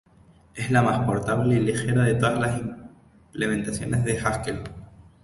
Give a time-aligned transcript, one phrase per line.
[0.55, 4.63] Es la más portable y ligera de todas las implementaciones de Haskell.